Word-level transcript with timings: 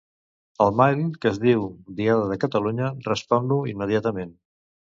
El 0.63 0.71
mail 0.79 1.03
que 1.25 1.29
es 1.31 1.37
diu 1.43 1.67
"Diada 2.01 2.25
de 2.33 2.39
Catalunya", 2.45 2.89
respon-lo 3.11 3.61
immediatament. 3.77 4.37